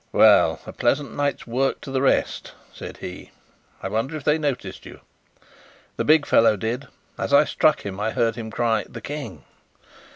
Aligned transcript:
"Well, 0.13 0.59
a 0.65 0.73
pleasant 0.73 1.15
night's 1.15 1.45
work 1.45 1.79
to 1.81 1.91
the 1.91 2.01
rest!" 2.01 2.53
said 2.73 2.97
he. 2.97 3.29
"I 3.83 3.87
wonder 3.87 4.17
if 4.17 4.23
they 4.23 4.39
noticed 4.39 4.83
you?" 4.83 5.01
"The 5.95 6.03
big 6.03 6.25
fellow 6.25 6.57
did; 6.57 6.87
as 7.19 7.31
I 7.31 7.43
stuck 7.43 7.85
him 7.85 7.99
I 7.99 8.09
heard 8.09 8.35
him 8.35 8.49
cry, 8.49 8.83
'The 8.89 9.01
King! 9.01 9.43